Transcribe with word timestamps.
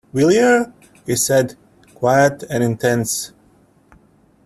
“Will 0.13 0.31
yer?” 0.31 0.73
he 1.05 1.15
said, 1.15 1.53
quiet 1.93 2.43
and 2.49 2.63
intense. 2.63 3.33